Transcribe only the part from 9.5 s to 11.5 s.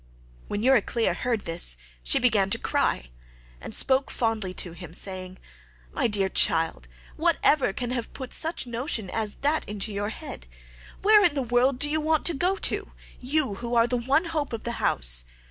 into your head? Where in the